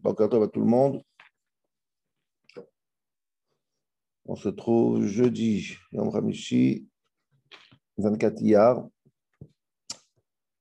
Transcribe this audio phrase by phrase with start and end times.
[0.00, 1.02] Bonjour à tout le monde.
[4.26, 6.86] On se trouve jeudi, Yom Hamishi,
[7.96, 8.88] 24 Iyar,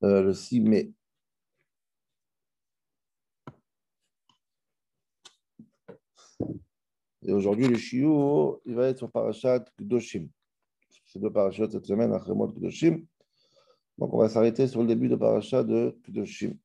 [0.03, 0.91] euh, le 6 mai.
[7.21, 10.29] Et aujourd'hui, le shiur, il va être sur Parashat Kedoshim.
[11.05, 13.05] C'est deux parachats cette semaine, après de Kedoshim.
[13.99, 16.57] Donc, on va s'arrêter sur le début de Parashat de Kedoshim.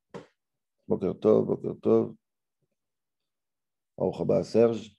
[0.89, 2.14] Boker Tov, Boker Tov.
[3.96, 4.90] Au Serge.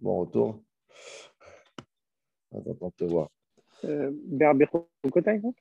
[0.00, 0.62] Bon retour.
[2.52, 3.28] Attends, on te voir.
[3.84, 5.54] Euh, Berberokotai, non?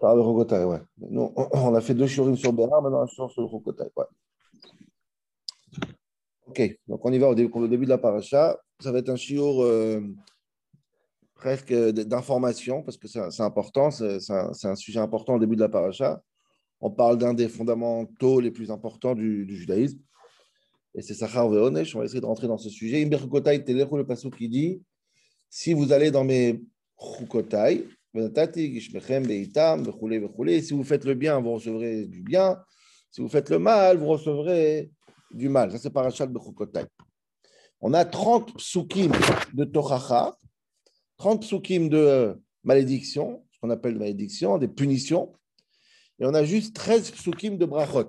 [0.00, 0.80] Ah, Berberokotai, ouais.
[0.98, 4.04] Nous, on a fait deux shurim sur Béar, maintenant un sur le Rokotai, ouais.
[6.48, 8.58] Ok, donc on y va au début, au début de la paracha.
[8.80, 10.00] Ça va être un shiur euh,
[11.34, 15.68] presque d'information, parce que c'est important, c'est un, un, sujet important au début de la
[15.68, 16.22] paracha.
[16.80, 19.98] On parle d'un des fondamentaux les plus importants du, du judaïsme.
[20.96, 21.94] Et c'est Sachar Veonesh.
[21.94, 23.04] On va essayer de rentrer dans ce sujet.
[23.04, 24.80] Imberkotai Telechu, le passage qui dit
[25.50, 26.62] Si vous allez dans mes
[26.98, 28.22] Chukotai, si
[30.72, 32.58] vous faites le bien, vous recevrez du bien.
[33.10, 34.90] Si vous faites le mal, vous recevrez
[35.30, 35.70] du mal.
[35.70, 36.86] Ça, c'est Parashat Bechukotai.
[37.82, 39.12] On a 30 psukim
[39.52, 40.34] de Tochacha,
[41.18, 45.34] 30 psukim de malédiction, ce qu'on appelle malédiction, des punitions,
[46.18, 48.08] et on a juste 13 psukim de brachot.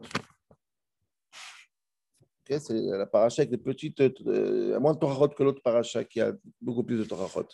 [2.50, 6.34] C'est la paracha avec des petites, euh, moins de torahot que l'autre paracha qui a
[6.62, 7.48] beaucoup plus de torahot.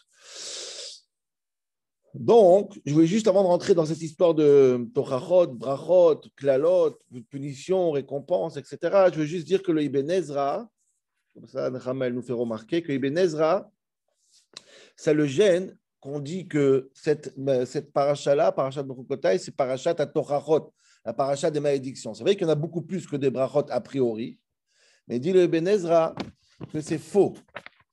[2.14, 7.00] Donc, je voulais juste avant de rentrer dans cette histoire de torahot, brachot, klalot,
[7.30, 8.78] punition, récompense, etc.,
[9.12, 10.70] je veux juste dire que le Ibn Ezra,
[11.34, 13.72] comme ça, Ramel nous fait remarquer que Ibn Ezra,
[14.96, 17.34] ça le gêne qu'on dit que cette,
[17.66, 20.72] cette paracha-là, paracha de Bechukotai, c'est parachat à Torachot,
[21.06, 22.14] la paracha des malédictions.
[22.14, 24.38] C'est vrai qu'il y en a beaucoup plus que des brachot a priori,
[25.08, 26.16] mais dit le Ben Ezra
[26.72, 27.34] que c'est faux.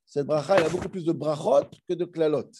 [0.04, 2.50] Cette bracha, il a beaucoup plus de brachot que de klalot.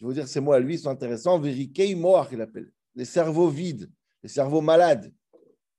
[0.00, 1.38] Je veux dire, ces mots à lui sont intéressants.
[1.38, 2.70] Verikei moach, il appelle.
[2.94, 3.90] Les cerveaux vides,
[4.22, 5.12] les cerveaux malades.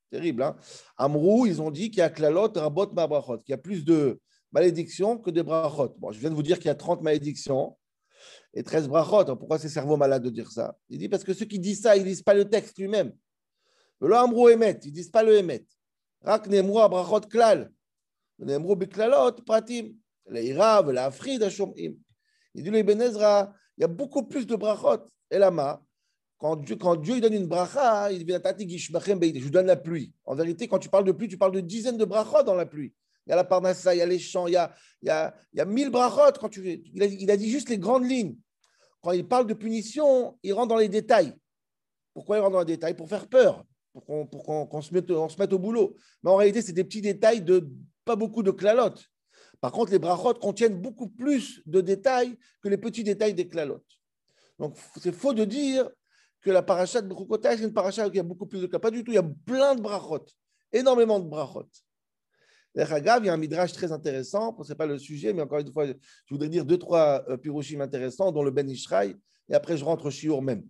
[0.10, 0.56] Terrible, hein
[0.98, 3.84] Amrou, ils ont dit qu'il y a klalot, rabot, ma brachot, qu'il y a plus
[3.84, 4.20] de
[4.52, 5.96] malédictions que de brachot.
[5.98, 7.78] Bon, je viens de vous dire qu'il y a 30 malédictions
[8.54, 9.36] et 13 brachot.
[9.36, 10.78] Pourquoi c'est cerveau malade de dire ça?
[10.90, 13.14] Il dit parce que ceux qui disent ça, ils ne lisent pas le texte lui-même.
[14.00, 15.66] Le amrou emet, ils ne disent pas le emet.
[23.02, 25.06] Ezra, il y a beaucoup plus de brachot.
[25.32, 25.82] Et lama,
[26.38, 30.14] quand Dieu, quand Dieu donne une bracha, il dit Je donne la pluie.
[30.26, 32.66] En vérité, quand tu parles de pluie, tu parle de dizaines de brachot dans la
[32.66, 32.94] pluie
[33.26, 35.12] il y a la parnassa, il y a les champs, il y a, il y
[35.12, 36.34] a, il y a mille brachot.
[36.40, 36.62] Quand tu,
[36.94, 38.36] il a, il, a, dit juste les grandes lignes.
[39.02, 41.34] Quand il parle de punition, il rentre dans les détails.
[42.14, 42.96] Pourquoi il rentre dans les détails?
[42.96, 44.06] Pour faire peur, pour
[44.68, 45.96] qu'on se, mette, se au boulot.
[46.24, 47.70] Mais en réalité, c'est des petits détails de
[48.06, 49.06] pas beaucoup de clalotes.
[49.62, 53.86] Par contre, les brachot contiennent beaucoup plus de détails que les petits détails des clalotes.
[54.60, 55.90] Donc, c'est faux de dire
[56.42, 58.80] que la paracha de Bechukotai, c'est une paracha qui a beaucoup plus de cas.
[58.80, 59.12] Pas du tout.
[59.12, 60.26] Il y a plein de brachot,
[60.72, 61.70] énormément de brachot.
[62.76, 65.72] il y a un midrash très intéressant, ce n'est pas le sujet, mais encore une
[65.72, 65.94] fois, je
[66.32, 69.16] voudrais dire deux, trois euh, piroshim intéressants, dont le Ben Ishraï,
[69.50, 70.64] et après je rentre au Shiur même.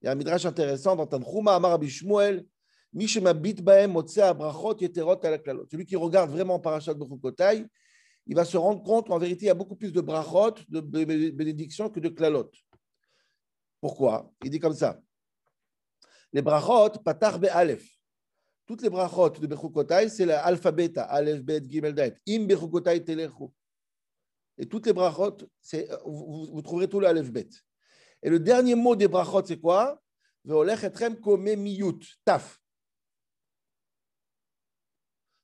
[0.00, 2.46] Il y a un midrash intéressant dans Tanchuma Amar Abishmuel,
[2.92, 3.06] celui
[5.86, 7.66] qui regarde vraiment Parashat Bechukotai,
[8.26, 10.80] il va se rendre compte qu'en vérité, il y a beaucoup plus de brachot, de
[10.80, 12.50] bénédictions que de klalot.
[13.80, 14.32] Pourquoi?
[14.42, 15.00] Il dit comme ça.
[16.32, 18.00] Les brachot, patar be'alef
[18.70, 22.16] toutes les brachot de Bechukotai, c'est l'alphabet, Aleph, Bet, Gimel, Daet.
[22.28, 23.48] Im Bechukotai Telechu.
[24.56, 25.38] Et toutes les brachot,
[26.06, 27.48] vous, vous, trouverez tout l'Aleph, Bet.
[28.22, 30.00] Et le dernier mot des brachot, c'est quoi?
[32.24, 32.60] Taf.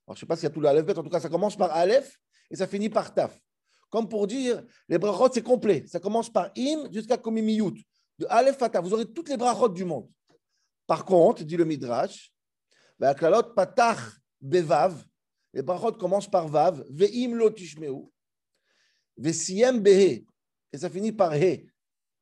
[0.07, 1.55] Je ne sais pas s'il y a tout l'Aleph, Bet, en tout cas, ça commence
[1.57, 2.17] par Aleph
[2.49, 3.37] et ça finit par taf.
[3.89, 5.85] Comme pour dire, les brachot, c'est complet.
[5.87, 7.83] Ça commence par im jusqu'à kome miyut.
[8.17, 8.83] De Aleph à taf.
[8.83, 10.09] Vous aurez toutes les brachot du monde.
[10.85, 12.31] Par contre, dit le Midrash,
[12.97, 13.99] patach
[14.39, 15.05] bevav.
[15.53, 16.85] Les brachot commencent par vav.
[16.89, 17.93] Ve'im lo tishmeu.
[19.17, 20.25] Ve'siem behe.
[20.71, 21.69] Et ça finit par he.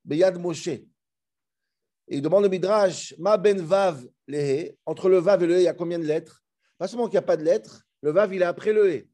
[0.06, 0.68] Beyad Moshe.
[0.68, 0.84] Et
[2.08, 4.70] il demande le midrash, ma ben vav le.
[4.86, 6.42] Entre le vav et le he, il y a combien de lettres?
[6.78, 9.08] Pas seulement qu'il n'y a pas de lettres, le vav, il est après le he.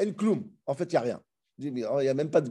[0.00, 0.50] En kloum.
[0.66, 1.22] En fait, il n'y a rien.
[1.60, 2.50] Il n'y a même pas de.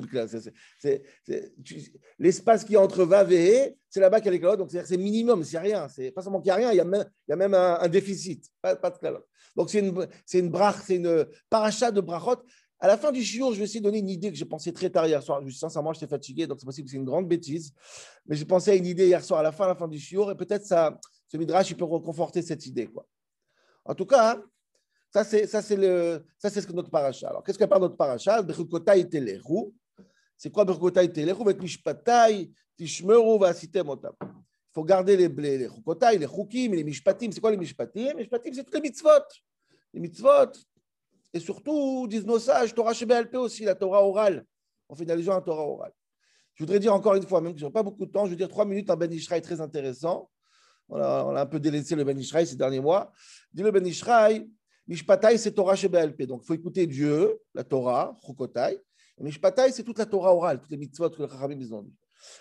[2.20, 4.60] L'espace qui entre Vav et He, c'est là-bas qu'il y a les calottes.
[4.60, 5.88] Donc, c'est minimum, c'est rien.
[5.88, 8.46] C'est pas seulement qu'il n'y a rien, il y a même, un, déficit.
[9.56, 12.44] Donc, c'est une, une brach, c'est une paracha de brachot.
[12.80, 14.72] À la fin du jour, je vais essayer de donner une idée que j'ai pensé
[14.72, 15.42] très tard hier soir.
[15.52, 17.74] Sincèrement, j'étais fatigué, donc c'est possible que c'est une grande bêtise.
[18.26, 20.00] Mais j'ai pensé à une idée hier soir, à la fin, à la fin du
[20.00, 20.98] shiur, et peut-être ça,
[21.28, 22.88] ce midrash, il peut reconforter cette idée.
[22.88, 23.06] Quoi.
[23.84, 24.42] En tout cas,
[25.12, 27.30] Ça, c'est, ça, c'est, le, ça, c'est ce que notre paracha.
[27.30, 28.44] Alors, qu'est-ce qu'elle parle notre paracha?
[28.44, 29.74] Bechukotai telechu.
[30.38, 34.14] C'est quoi Bechukotai telechu Vet mishpatai tishmeru vasitem otam.
[34.22, 36.28] Il faut garder les, les, les chukotai, les
[36.78, 37.32] les mishpatim.
[37.32, 38.06] C'est quoi les mishpatim?
[38.06, 39.26] Les mishpatim, c'est toutes les mitzvot.
[39.94, 40.52] Les mitzvot.
[41.34, 44.46] Et surtout, disent nos sages, Torah Shebelpe aussi, la Torah orale.
[44.88, 45.94] On fait une allusion à la Torah orale.
[46.56, 48.32] Je voudrais dire encore une fois, même que je n'ai pas beaucoup de temps, je
[48.32, 50.30] veux dire trois minutes en Ben Ishraï très intéressant.
[50.90, 53.12] On a, on a, un peu délaissé le Ben Ishraï ces derniers mois.
[53.54, 54.50] Dit le Ben Ishraï,
[54.90, 56.24] Mishpatai, c'est Torah Shebelpe.
[56.24, 58.82] Donc, il faut écouter Dieu, la Torah, Chukotai.
[59.20, 61.96] Mishpatai, c'est toute la Torah orale, toutes les mitzvot que les Chachamim ont dit.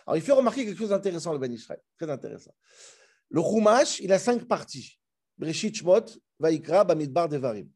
[0.07, 2.55] Alors, il fait remarquer quelque chose d'intéressant, le Ben Ishraï, très intéressant.
[3.31, 4.99] Le Chumash, il a cinq parties.
[5.37, 6.07] Breshit Shmot,
[6.41, 7.69] Vaikra, Bamidbar, Devarim.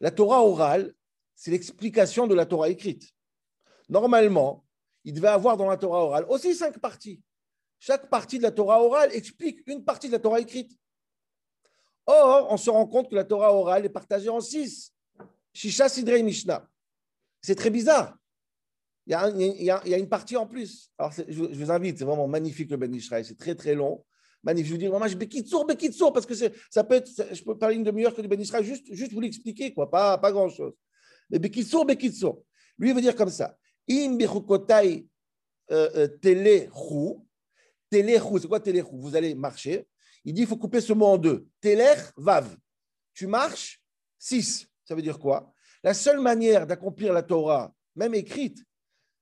[0.00, 0.94] La Torah orale,
[1.34, 3.10] c'est l'explication de la Torah écrite.
[3.88, 4.64] Normalement,
[5.04, 7.22] il devait avoir dans la Torah orale aussi cinq parties.
[7.78, 10.76] Chaque partie de la Torah orale explique une partie de la Torah écrite.
[12.06, 14.92] Or, on se rend compte que la Torah orale est partagée en six.
[15.52, 16.68] Shisha, Sidrei, Mishnah.
[17.42, 18.16] C'est très bizarre.
[19.06, 20.90] Il y, a, une partie en plus.
[20.98, 23.24] Alors, je, je, vous invite, c'est vraiment magnifique le Ben Israël.
[23.24, 24.04] C'est très, très long.
[24.42, 24.68] Magnifique.
[24.68, 27.76] Je vous dis, vraiment, je Bekitsour, Bekitsour, parce que ça peut être, je peux parler
[27.76, 30.74] une demi-heure que du Ben Israël, juste, juste vous l'expliquer, quoi, pas, pas grand-chose.
[31.30, 32.42] Mais Bekitsour, Bekitsour.
[32.78, 33.56] Lui, il veut dire comme ça.
[33.90, 35.06] Im Bechukotai
[35.68, 37.16] Telechu.
[37.90, 38.90] Telechu, c'est quoi Telechu?
[38.92, 39.86] Vous allez marcher.
[40.24, 41.46] Il dit il faut couper ce mot en deux.
[41.60, 42.56] Telech, Vav.
[43.14, 43.82] Tu marches,
[44.18, 44.68] 6.
[44.84, 45.52] Ça veut dire quoi?
[45.82, 48.58] La seule manière d'accomplir la Torah, même écrite,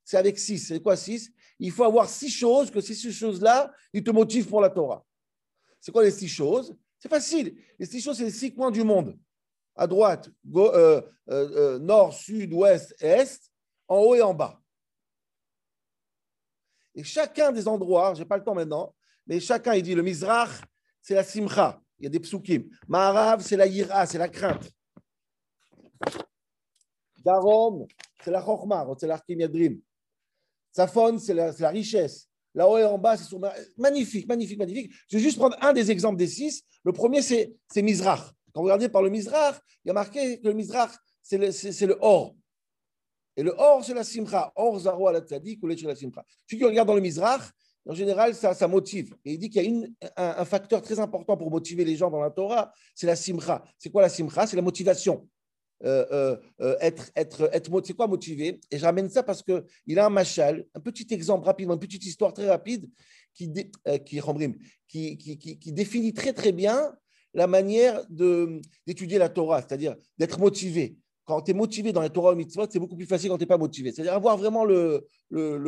[0.06, 0.68] c'est avec 6.
[0.68, 4.46] C'est quoi 6 Il faut avoir six choses, que ces six choses-là, ils te motivent
[4.46, 5.04] pour la Torah.
[5.80, 6.74] C'est quoi les six choses?
[6.98, 7.60] C'est facile.
[7.78, 9.18] Les six choses, c'est les six coins du monde.
[9.74, 13.50] À droite, euh, euh, euh, nord, sud, ouest, est,
[13.88, 14.60] en haut et en bas.
[16.94, 18.94] Et chacun des endroits, je n'ai pas le temps maintenant,
[19.26, 20.62] mais chacun, il dit le Mizrach,
[21.02, 21.80] c'est la simcha.
[21.98, 22.64] Il y a des psukim.
[22.86, 24.70] Maharav, c'est la yira, c'est la crainte.
[27.18, 27.86] Darom,
[28.22, 29.80] c'est la chokma, c'est l'arkim yadrim.
[30.76, 32.28] Safon, c'est la, richesse.
[32.54, 33.34] Là-haut et en bas, c'est
[33.78, 34.92] magnifique, magnifique, magnifique.
[35.08, 36.64] Je vais juste prendre un des exemples des six.
[36.84, 38.20] Le premier, c'est Mizrach.
[38.52, 40.90] Quand vous regardez par le Mizrach, il y a marqué que le Mizrach,
[41.22, 42.36] c'est le, or.
[43.38, 44.52] Et le or, c'est la simcha.
[44.54, 46.22] Or, zaro ala tzadik, ou la simcha.
[46.46, 47.40] Celui qui regarde dans le Mizrach,
[47.88, 49.16] en général, ça, motive.
[49.24, 52.10] Et il dit qu'il y a un, un, facteur très important pour motiver les gens
[52.10, 53.64] dans la Torah, c'est la simcha.
[53.78, 55.26] C'est quoi la simcha C'est la motivation.
[55.84, 57.10] Euh, euh, être,
[57.84, 58.60] c'est quoi motivé.
[58.70, 62.06] Et je ramène ça parce qu'il a un machal, un petit exemple rapide, une petite
[62.06, 62.88] histoire très rapide
[63.34, 64.20] qui, dé, euh, qui,
[64.88, 66.94] qui, qui, qui, qui définit très très bien
[67.34, 68.02] la manière
[68.86, 70.96] d'étudier la Torah, c'est-à-dire d'être motivé
[71.26, 73.42] quand tu es motivé dans les Torah et mitzvot, c'est beaucoup plus facile quand tu
[73.42, 73.90] n'es pas motivé.
[73.90, 75.08] C'est-à-dire avoir vraiment le,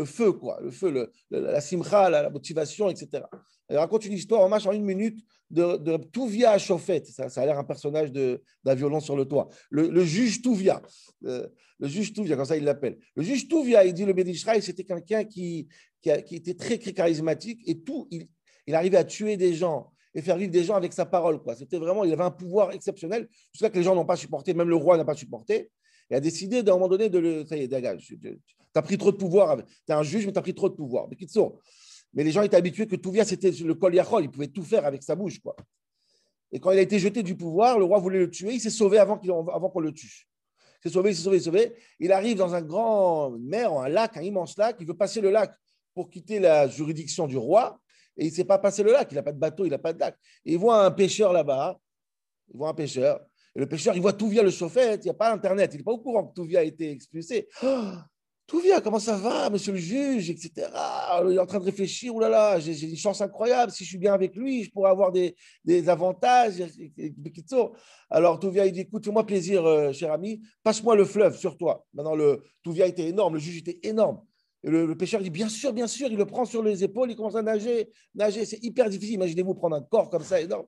[0.07, 3.25] feu, quoi, le feu, la simcha, la, motivation, etc.
[3.69, 5.21] Il raconte une histoire en marche en une minute
[5.51, 7.09] de, de Touvia à Chauffette.
[7.09, 9.49] Ça, a l'air un personnage d'un violon sur le toit.
[9.71, 10.81] Le, juge Touvia,
[11.25, 11.49] euh,
[11.81, 12.97] le juge Touvia, comme ça il l'appelle.
[13.17, 15.67] Le juge Touvia, il dit le Bédishraï, c'était quelqu'un qui,
[16.05, 18.29] était très, très charismatique et tout, il,
[18.69, 21.41] il arrivait à tuer des gens et faire vivre des gens avec sa parole.
[21.41, 21.55] Quoi.
[21.55, 24.69] C'était vraiment, il avait un pouvoir exceptionnel, jusqu'à que les gens n'ont pas supporté, même
[24.69, 25.71] le roi n'a pas supporté,
[26.11, 27.47] et a décidé d'un moment donné de le.
[27.47, 28.41] Ça y est, dégage, tu
[28.75, 29.57] as pris trop de pouvoir.
[29.59, 31.07] Tu es un juge, mais tu as pris trop de pouvoir.
[31.09, 31.17] Mais,
[32.15, 34.65] mais les gens étaient habitués que tout vient, c'était le col yachol, il pouvait tout
[34.65, 35.39] faire avec sa bouche.
[35.39, 35.55] Quoi.
[36.51, 38.71] Et quand il a été jeté du pouvoir, le roi voulait le tuer, il s'est
[38.71, 40.27] sauvé avant qu'on avant qu'on le tue.
[40.83, 41.75] Il s'est sauvé, il s'est sauvé, il s'est sauvé.
[42.01, 45.31] Il arrive dans un grand mer, un lac, un immense lac, il veut passer le
[45.31, 45.53] lac
[45.95, 47.81] pour quitter la juridiction du roi
[48.19, 49.09] et il ne sait pas passer le lac.
[49.11, 50.17] Il n'a pas de bateau, il n'a pas de lac.
[50.45, 51.79] Et il voit un pêcheur là-bas.
[52.53, 53.21] Il voit un pêcheur.
[53.55, 55.05] Et le pêcheur, il voit Touvia le chauffette.
[55.05, 55.71] Il n'y a pas Internet.
[55.73, 57.49] Il n'est pas au courant que Touvia a été expulsé.
[57.63, 57.93] Oh,
[58.49, 60.69] Touvia, comment ça va, monsieur le juge, etc.
[61.27, 62.17] Il est en train de réfléchir.
[62.17, 63.71] Oh là là, j'ai une chance incroyable.
[63.71, 66.55] Si je suis bien avec lui, je pourrais avoir des, des avantages.
[68.11, 70.41] Alors Touvia, il dit écoute, fais-moi plaisir, euh, cher ami.
[70.63, 71.85] Passe-moi le fleuve sur toi.
[71.93, 73.35] Maintenant, le Touvia était énorme.
[73.35, 74.23] Le juge était énorme.
[74.65, 77.37] Le, pêcheur dit bien sûr, bien sûr, il le prend sur les épaules, il commence
[77.37, 79.15] à nager, nager, c'est hyper difficile.
[79.15, 80.67] Imaginez-vous prendre un corps comme ça énorme.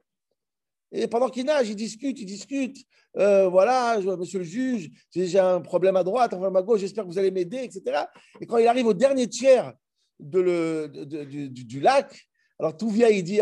[0.92, 2.76] Et pendant qu'il nage, il discute, il discute.
[3.16, 7.04] Euh, voilà, monsieur le juge, j'ai un problème à droite, un problème à gauche, j'espère
[7.04, 8.04] que vous allez m'aider, etc.
[8.40, 9.72] Et quand il arrive au dernier tiers
[10.20, 12.28] de le, du, lac,
[12.58, 13.40] alors tout vient, il dit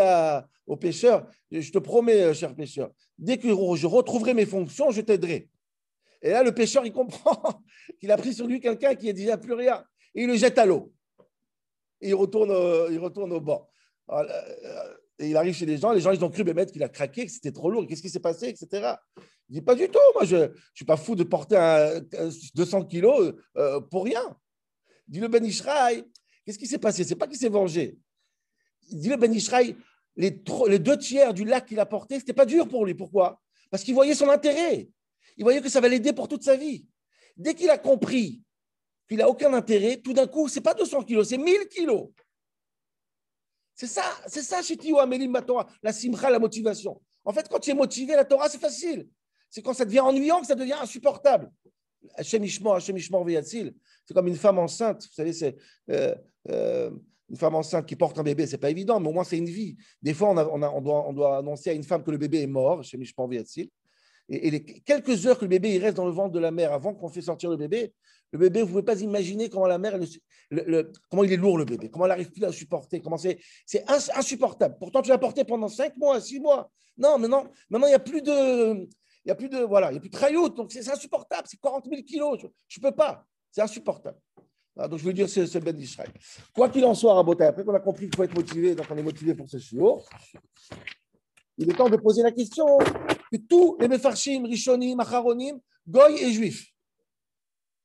[0.67, 5.01] au pêcheur, je te promets, euh, cher pêcheur, dès que je retrouverai mes fonctions, je
[5.01, 5.49] t'aiderai.
[6.23, 7.63] Et là, le pêcheur, il comprend
[8.01, 9.85] qu'il a pris sur lui quelqu'un qui est déjà plus rien
[10.15, 10.93] et il le jette à l'eau.
[12.01, 12.51] Et il retourne,
[12.93, 13.69] il retourne au bord.
[15.19, 17.27] Et il arrive chez les gens, les gens ils ont cru mettre qu'il a craqué,
[17.27, 18.95] que c'était trop lourd, qu'est-ce qui s'est passé, etc.
[19.49, 22.01] Il dit pas du tout, moi je ne suis pas fou de porter un,
[22.55, 24.37] 200 kilos euh, pour rien.
[25.09, 26.05] Il dit le Ben Ishraï,
[26.45, 27.03] qu'est-ce qui s'est passé?
[27.03, 27.99] C'est pas qu'il s'est vengé.
[28.91, 29.75] Il dit le Ben Ishraï,
[30.17, 32.95] les, les deux tiers du lac qu'il a porté, c'était pas dur pour lui.
[32.95, 33.41] Pourquoi?
[33.71, 34.89] Parce qu'il voyait son intérêt.
[35.37, 36.87] il voyait que ça va l'aider pour toute sa vie.
[37.37, 38.43] Dès qu'il a compris
[39.09, 42.09] qu'il n'a aucun intérêt, tout d'un coup, ce n'est pas 200 kilos, c'est 1000 kilos.
[43.75, 47.01] C'est ça, c'est ça chez Tio Amélim Torah, la simcha, la motivation.
[47.25, 49.09] En fait, quand tu es motivé, la Torah, c'est facile.
[49.49, 51.51] C'est quand ça devient ennuyant que ça devient insupportable.
[52.15, 55.03] Hachem c'est comme une femme enceinte.
[55.03, 55.57] Vous savez, c'est
[55.91, 56.15] euh,
[56.51, 56.91] euh,
[57.29, 59.49] une femme enceinte qui porte un bébé, c'est pas évident, mais au moins c'est une
[59.49, 59.77] vie.
[60.03, 60.35] Des fois, on,
[60.81, 63.69] doit, on, doit, annoncer à une femme que le bébé est mort, Et,
[64.29, 66.73] et les quelques heures que le bébé il reste dans le ventre de la mère
[66.73, 67.93] avant qu'on fait sortir le bébé,
[68.33, 69.99] le bébé, vous ne pouvez pas imaginer comment la mère,
[71.11, 73.39] comment il est lourd le bébé, comment elle n'arrive plus à supporter, comment c'est,
[74.15, 74.77] insupportable.
[74.79, 76.71] Pourtant, tu l'as porté pendant 5 mois, 6 mois.
[76.97, 78.87] Non, maintenant, maintenant il n'y a plus de,
[79.25, 81.61] il y a plus de, voilà, il y a plus de donc c'est, insupportable, c'est
[81.61, 84.19] 40 000 kilos, je ne peux pas, c'est insupportable.
[84.81, 86.11] Ah, donc je veux dire, c'est, Ben d'Israël.
[86.55, 88.97] Quoi qu'il en soit, Rabotai, après qu'on a compris qu'il faut être motivé, donc on
[88.97, 90.09] est motivé pour ce jour,
[91.57, 96.33] il est temps de poser la question que tous les Mefarshim, Rishonim, Acharonim, Goy et
[96.33, 96.73] Juifs,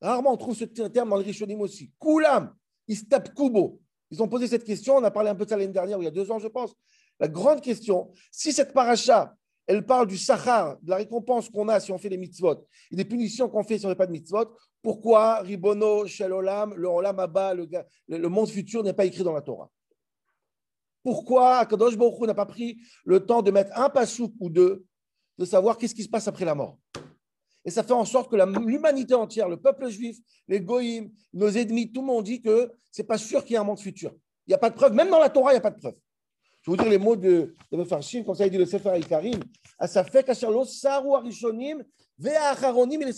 [0.04, 1.90] Rarement on trouve ce terme dans le Rishonim aussi.
[1.98, 2.54] Koulam,
[2.86, 3.80] Istap Kubo.
[4.10, 6.04] Ils ont posé cette question, on a parlé un peu de ça l'année dernière, il
[6.04, 6.74] y a deux ans, je pense.
[7.18, 9.34] La grande question, si cette paracha,
[9.66, 12.96] elle parle du sachar, de la récompense qu'on a si on fait les mitzvot, et
[12.96, 17.18] des punitions qu'on fait si on ne pas de mitzvot, pourquoi Ribono, Shalolam, le Olam
[17.18, 19.70] Abba, le, monde futur n'est pas écrit dans la Torah?
[21.02, 24.84] Pourquoi Akadosh Baruch n'a pas pris le temps de mettre un pasouk ou deux,
[25.38, 26.78] de savoir qu'est-ce qui se passe après la mort?
[27.64, 30.18] Et ça fait en sorte que l'humanité entière, le peuple juif,
[30.48, 33.54] les goïms, nos ennemis, tout le monde dit que ce n'est pas sûr qu'il y
[33.56, 34.14] ait un monde futur.
[34.46, 34.92] Il n'y a pas de preuve.
[34.92, 35.96] Même dans la Torah, il n'y a pas de preuve.
[36.60, 39.40] Je vous dire les mots de, de Mefarshim, comme ça il dit le Sefer Ikarim.
[39.78, 41.82] Asafek ah, Saru Arishonim,
[42.18, 43.14] Ve'acharonim et les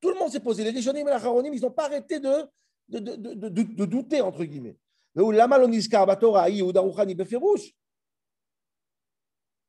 [0.00, 0.64] Tout le monde s'est posé.
[0.64, 2.48] Les Rishonim et les Acharonim, ils n'ont pas arrêté de,
[2.88, 4.76] de, de, douter, entre guillemets.
[5.14, 7.72] Mais lama lo niskar batora, ou daruchani beferouche.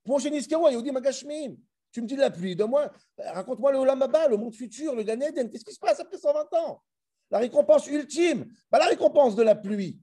[0.04, 1.58] Pour chez Niskero, Yehudim Agashmim.
[1.94, 5.20] Tu me dis la pluie, de moi, raconte-moi le Olamaba, le monde futur, le Gan
[5.20, 6.82] qu'est-ce qui se passe après 120 ans?
[7.30, 10.00] La récompense ultime, pas la récompense de la pluie.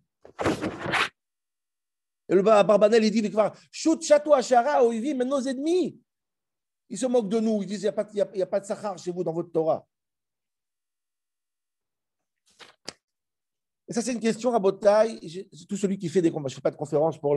[2.29, 3.33] Et le Barbanel, il dit,
[3.73, 6.01] Shoot, château, Achara, Oivi, mais nos ennemis,
[6.89, 9.11] ils se moquent de nous, ils disent, il n'y a, a, pas de Sahar chez
[9.11, 9.85] vous dans votre Torah.
[13.91, 15.19] Et ça, c'est une question à Botaï.
[15.69, 17.35] Tout celui qui fait des je ne fais pas de conférences pour,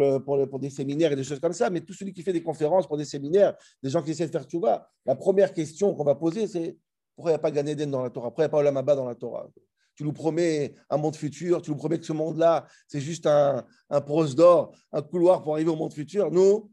[0.59, 2.95] des séminaires et des choses comme ça, mais tout celui qui fait des conférences pour
[2.95, 6.45] des séminaires, des gens qui essaient de faire tchouva, la première question qu'on va poser,
[6.45, 6.77] c'est
[7.15, 8.27] pourquoi il n'y a pas Ganéden dans la Torah?
[8.27, 9.49] Pourquoi il n'y a pas Olamaba dans la Torah?
[9.95, 13.65] Tu nous promets un monde futur, tu nous promets que ce monde-là, c'est juste un,
[14.05, 16.29] prose d'or, un couloir pour arriver au monde futur.
[16.29, 16.69] Nous,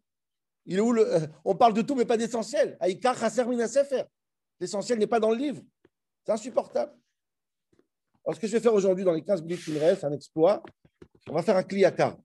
[0.66, 2.76] il est où le, on parle de tout, mais pas d'essentiel.
[4.60, 5.62] L'essentiel n'est pas dans le livre.
[6.26, 6.92] C'est insupportable.
[8.24, 10.12] Alors, ce que je vais faire aujourd'hui, dans les 15 minutes qui me restent, un
[10.12, 10.62] exploit,
[11.28, 12.16] on va faire un kliakar.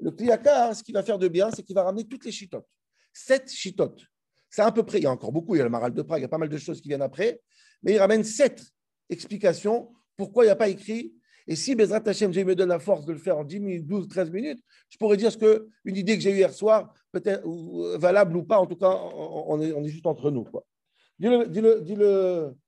[0.00, 2.66] Le kliakar, ce qu'il va faire de bien, c'est qu'il va ramener toutes les chitotes.
[3.12, 4.02] Sept chitotes.
[4.50, 6.02] C'est à peu près, il y a encore beaucoup, il y a le maral de
[6.02, 7.40] Prague, il y a pas mal de choses qui viennent après,
[7.82, 8.62] mais il ramène sept
[9.08, 11.14] explications pourquoi il n'y a pas écrit.
[11.46, 13.86] Et si Bezrat Hashem, je me donne la force de le faire en 10 minutes,
[13.86, 16.92] 12, 13 minutes, je pourrais dire ce que une idée que j'ai eue hier soir,
[17.12, 17.46] peut-être
[17.98, 20.46] valable ou pas, en tout cas, on est, on est juste entre nous.
[21.18, 22.65] Dis-le, dis-le, dis-le, Dis le, le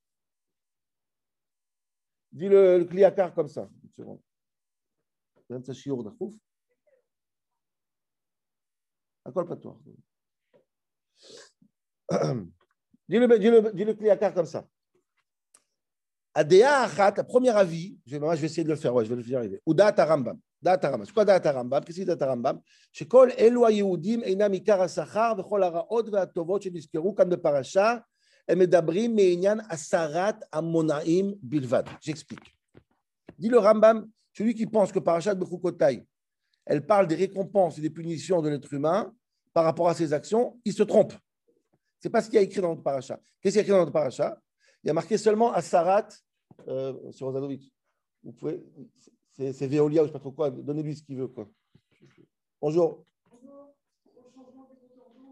[2.89, 3.67] kliakar comme ça.
[5.49, 6.33] באמצע שיעור דחוף.
[9.25, 9.77] הכל פתוח.
[13.09, 14.61] dis le, dis le, dis le kliakar comme ça.
[16.35, 19.59] הדעה אחת, הפרמייר אבי, ממש vais essayer de le faire, ouais, je vais le arriver,
[19.63, 20.35] הוא דעת הרמב"ם.
[20.63, 21.05] דעת הרמב"ם.
[21.05, 22.55] שכל דעת הרמב"ם, כסי דעת הרמב"ם,
[22.91, 27.97] שכל אלו היהודים אינם עיקר השכר וכל הרעות והטובות שנזכרו כאן בפרשה
[32.00, 32.56] J'explique.
[33.38, 36.06] Dit le Rambam, celui qui pense que Parashat Bechukotai,
[36.64, 39.14] elle parle des récompenses et des punitions de l'être humain
[39.52, 41.12] par rapport à ses actions, il se trompe.
[42.00, 43.18] Ce n'est pas ce qu'il y a écrit dans notre paracha.
[43.40, 44.40] Qu'est-ce qu'il y a écrit dans notre paracha
[44.84, 46.08] Il y a marqué seulement Asarat
[46.68, 47.72] euh, sur Ozadovic.
[48.22, 48.62] Vous pouvez,
[49.30, 51.28] c'est Veolia ou je ne sais pas trop quoi, donnez-lui ce qu'il veut.
[51.28, 51.48] Quoi.
[52.60, 53.04] Bonjour.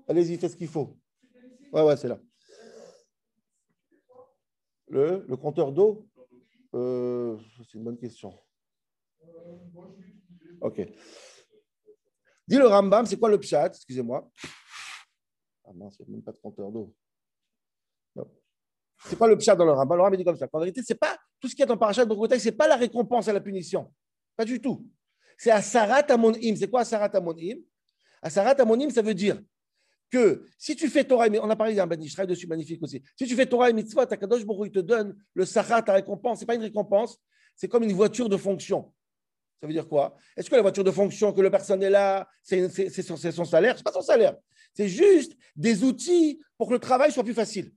[0.08, 0.96] Allez-y, faites ce qu'il faut.
[1.73, 2.18] Ouais, ouais, c'est là.
[4.88, 6.07] Le, compteur d'eau
[6.75, 8.33] euh, C'est une bonne question.
[10.61, 10.81] Ok.
[12.47, 13.66] Dis le Rambam, c'est quoi le pshat?
[13.66, 14.31] Excusez-moi.
[15.64, 16.95] Ah mince, il n'y a même pas de compteur d'eau.
[19.05, 19.99] C'est quoi le pshat dans le Rambam?
[19.99, 20.49] Le Rambam dit comme ça.
[20.52, 22.76] En vérité, c'est pas tout ce qui est en parachat de ce c'est pas la
[22.76, 23.93] récompense à la punition.
[24.37, 24.88] Pas du tout.
[25.37, 26.57] C'est Asarat Amonim.
[26.57, 27.59] C'est quoi Asarat Amonim?
[28.23, 29.40] Asarat Amonim, ça veut dire
[30.10, 33.02] que si tu fais Torah, on a parlé d'un Ben dessus, magnifique aussi.
[33.18, 36.38] Si tu fais Torah et mitzvot, Akadosh Baruch il te donne le Sahara, ta récompense.
[36.38, 37.18] Ce n'est pas une récompense,
[37.54, 38.92] c'est comme une voiture de fonction.
[39.60, 40.16] Ça veut dire quoi?
[40.36, 42.68] Est-ce que la voiture de fonction, que le personnel est là, c'est
[43.02, 43.72] son, salaire?
[43.75, 44.36] Ce n'est pas son salaire.
[44.75, 47.72] C'est juste des outils pour que le travail soit plus facile.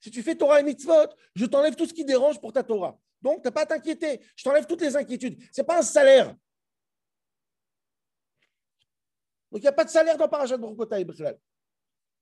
[0.00, 2.96] Si tu fais Torah et mitzvot, je t'enlève tout ce qui dérange pour ta Torah.
[3.20, 4.20] Donc, tu n'as pas à t'inquiéter.
[4.36, 5.42] Je t'enlève toutes les inquiétudes.
[5.52, 6.28] Ce n'est pas un salaire.
[9.50, 11.38] Donc, il n'y a pas de salaire dans Parashat Baruch Bichlal.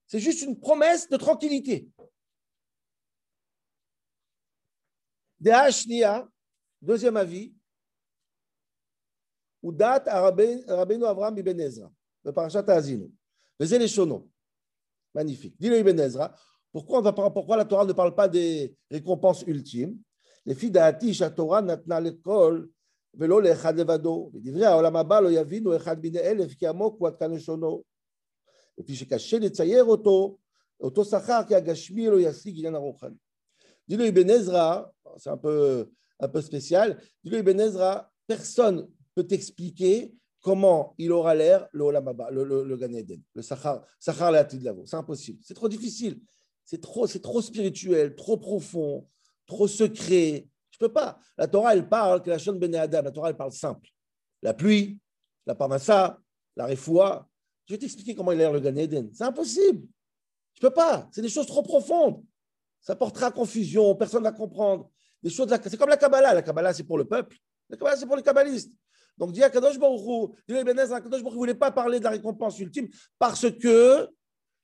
[0.07, 1.89] C'est juste une promesse de tranquillité.
[5.39, 6.27] De'ashnia,
[6.81, 7.53] deuxième avis,
[9.61, 11.91] ou date Rabbeinu Avram Ibn Ezra,
[12.23, 13.11] le parachat Azinu.
[13.59, 14.29] Mais Les Eleshonot.
[15.13, 15.55] Magnifique.
[15.59, 16.35] Dis-le Ibn Ezra.
[16.71, 19.97] Pourquoi, on va, pourquoi la Torah ne parle pas des récompenses ultimes?
[20.45, 22.69] Les filles d'Atish, la Torah natna l'école,
[23.13, 23.63] velo le chadevado.
[23.63, 24.31] lechad levado.
[24.33, 27.83] Les divrei haolam haba lo yavinu echad bine elef ki amok wa kaneshono.
[28.78, 30.38] לפי שקשה לצייר אותו,
[30.80, 33.16] אותו שכר כי הגשמי לא ישיג עניין הרוחני.
[33.88, 40.14] Dis-le Ibn Ezra, c'est un peu, un peu spécial, dis-le Ibn Ezra, personne peut t'expliquer
[40.40, 44.64] comment il aura l'air le Olamaba, le, le, le Gan Eden, le Sahar, Sahar de
[44.64, 44.86] Lavo.
[44.86, 45.40] C'est impossible.
[45.42, 46.20] C'est trop difficile.
[46.64, 49.08] C'est trop, c'est trop spirituel, trop profond,
[49.46, 50.46] trop secret.
[50.70, 51.18] Je peux pas.
[51.36, 53.02] La Torah, elle parle que la chaîne Ben Adam.
[53.02, 53.88] La Torah, elle parle simple.
[54.42, 54.98] La pluie,
[55.46, 56.18] la parnassa,
[56.56, 57.28] la refoua.
[57.65, 59.09] je vais t'expliquer comment il a l'air le Gan Eden.
[59.13, 59.87] C'est impossible.
[60.53, 61.07] Je peux pas.
[61.11, 62.23] C'est des choses trop profondes.
[62.81, 63.95] Ça portera confusion.
[63.95, 64.89] Personne ne va comprendre.
[65.23, 65.49] Des choses.
[65.63, 66.33] C'est comme la Kabbalah.
[66.33, 67.37] La Kabbalah, c'est pour le peuple.
[67.69, 68.71] La Kabbalah, c'est pour les kabbalistes.
[69.17, 72.89] Donc, dit à Kadosh Baruch dit Kadosh ne voulait pas parler de la récompense ultime
[73.17, 74.09] parce que,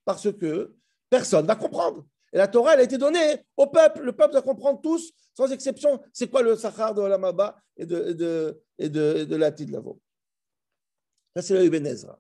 [0.04, 0.76] parce que
[1.10, 2.06] personne ne va comprendre.
[2.34, 4.02] Et la Torah, elle a été donnée au peuple.
[4.02, 8.10] Le peuple doit comprendre tous, sans exception, c'est quoi le Sahar de Olamaba et de,
[8.10, 10.00] et de, et de, la Lavo.
[11.36, 12.20] Ça, c'est le Ibn Ezra.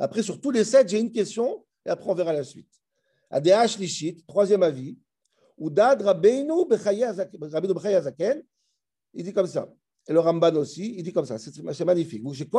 [0.00, 2.70] Après, sur tous les sept, j'ai une question, et après, on verra la suite.
[3.30, 3.46] Adh
[3.78, 4.98] Lishit, troisième avis.
[5.56, 8.42] Udad Rabbeinu Bechaya Zaken,
[9.14, 9.68] il dit comme ça
[10.08, 12.22] et le Ramban aussi, il dit comme ça, c'est magnifique.
[12.32, 12.50] Je vais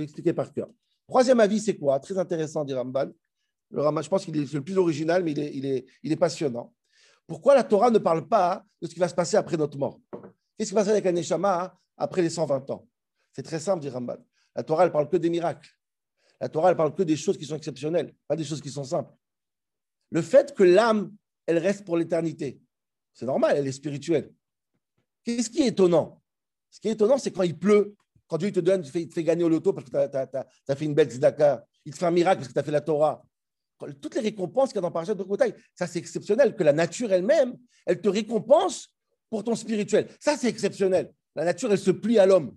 [0.00, 0.68] l'expliquer par cœur.
[1.06, 2.00] Troisième avis, c'est quoi?
[2.00, 3.10] Très intéressant, dit Ramban.
[3.70, 6.72] Le Ramban, je pense qu'il est le plus original, mais il est, passionnant.
[7.26, 10.00] Pourquoi la Torah ne parle pas de ce qui va se passer après notre mort?
[10.58, 12.88] Qu'est-ce qui va se passer avec un Neshama après les 120 ans?
[13.32, 14.16] C'est très simple, dit Ramban.
[14.54, 15.70] La Torah, elle parle que des miracles.
[16.40, 18.84] La Torah, elle parle que des choses qui sont exceptionnelles, pas des choses qui sont
[18.84, 19.12] simples.
[20.10, 21.14] Le fait que l'âme,
[21.46, 22.60] elle reste pour l'éternité,
[23.14, 24.32] c'est normal, elle est spirituelle.
[25.24, 26.22] Qu'est-ce qui est étonnant?
[26.70, 27.94] Ce qui est étonnant, c'est quand il pleut,
[28.26, 30.84] quand Dieu te donne, il te fait gagner au loto parce que tu as, fait
[30.84, 33.22] une belle tzedaka, il te fait un miracle parce que tu as fait la Torah.
[34.00, 36.72] Toutes les récompenses qu'il y a dans Parashat de Kotaï, ça c'est exceptionnel, que la
[36.72, 38.88] nature elle-même, elle te récompense
[39.28, 40.08] pour ton spirituel.
[40.20, 41.12] Ça c'est exceptionnel.
[41.34, 42.54] La nature, elle se plie à l'homme.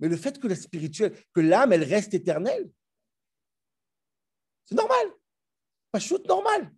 [0.00, 2.70] Mais le fait que le spirituel, que l'âme, elle reste éternelle,
[4.64, 5.06] c'est normal.
[5.90, 6.72] Pas shoot normal.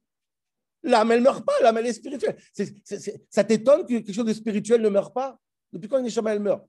[0.83, 2.37] L'âme, elle ne meurt pas, l'âme, elle est spirituelle.
[3.29, 5.39] ça t'étonne que quelque chose de spirituel ne meurt pas?
[5.73, 6.67] Depuis quand une Neshama, elle meurt?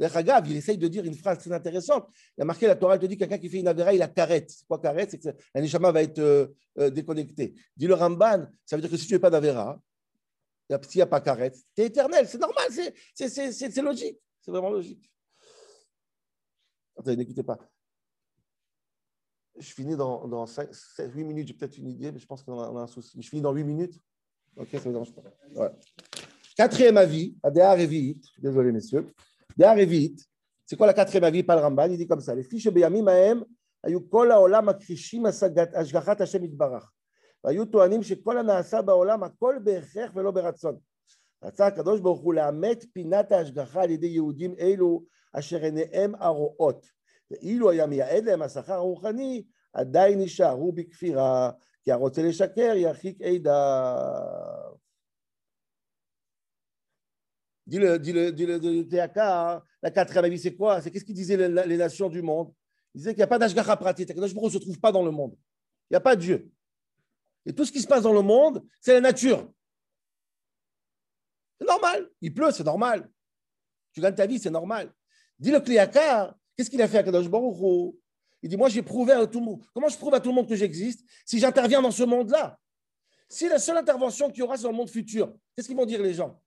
[0.00, 2.08] Il essaye de dire une phrase très intéressante.
[2.36, 4.08] Il a marqué la Torah, elle te dit quelqu'un qui fait une avéra, il a
[4.08, 4.50] carette.
[4.50, 6.46] C'est quoi carette C'est que la Neshama va être euh,
[6.78, 7.54] euh, déconnectée.
[7.76, 9.80] Dit le Ramban, ça veut dire que si tu n'es pas d'avéra,
[10.68, 11.64] la psy pas caresse.
[11.74, 14.18] T'es éternel, c'est normal, c'est logique.
[14.40, 15.10] C'est vraiment logique.
[16.96, 17.58] Attendez, n'écoutez pas.
[19.58, 22.42] Je finis dans, dans 5, 7, 8 minutes, j'ai peut-être une idée, mais je pense
[22.42, 23.20] qu'on a, a, un souci.
[23.20, 24.00] Je finis dans 8 minutes?
[24.56, 25.22] Ok, ça ne me dérange pas.
[25.52, 25.74] Voilà.
[26.56, 29.12] Quatrième avis, Adéa Révit, désolé messieurs,
[29.54, 30.16] Adéa Révit,
[30.66, 31.42] c'est quoi la quatrième avis?
[31.42, 33.44] Pas le Ramban, il dit comme ça, les fiches Beyamim Aem,
[33.82, 36.84] Ayukola Olam Akrishim Ashgahat Hashem Itbarach.
[37.44, 40.76] והיו טוענים שכל הנעשה בעולם הכל בהכרח ולא ברצון.
[41.44, 46.86] רצה הקדוש ברוך הוא לאמת פינת ההשגחה על ידי יהודים אלו אשר עיניהם הרואות.
[47.30, 51.50] ואילו היה מייעד להם השכר הרוחני, עדיין יישארו בכפירה,
[51.84, 54.78] כי הרוצה לשקר ירחיק עדיו.
[57.68, 61.76] Dis-le, dis-le, dis-le, dis Théaka, la quatrième c'est quoi C'est qu'est-ce qu'ils disaient les, les,
[61.76, 62.50] nations du monde
[62.94, 65.10] Ils disaient qu'il n'y a pas d'Ashgacha pratique, que ne se trouve pas dans le
[65.10, 65.34] monde.
[65.90, 66.50] Il n'y a pas Dieu.
[67.48, 69.50] Et tout ce qui se passe dans le monde, c'est la nature.
[71.58, 72.10] C'est normal.
[72.20, 73.10] Il pleut, c'est normal.
[73.92, 74.92] Tu gagnes ta vie, c'est normal.
[75.38, 77.26] Dis le Kliaka, Qu'est-ce qu'il a fait à Kadosh
[78.42, 79.64] Il dit Moi, j'ai prouvé à tout le monde.
[79.72, 82.58] Comment je prouve à tout le monde que j'existe si j'interviens dans ce monde-là
[83.28, 86.02] Si la seule intervention qu'il y aura dans le monde futur, qu'est-ce qu'ils vont dire
[86.02, 86.38] les gens